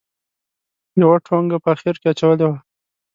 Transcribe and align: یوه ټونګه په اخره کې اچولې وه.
یوه 1.01 1.17
ټونګه 1.25 1.57
په 1.63 1.69
اخره 1.73 1.91
کې 2.01 2.07
اچولې 2.11 2.45
وه. 2.49 2.57